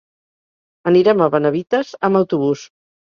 [0.91, 2.65] Anirem a Benavites amb autobús.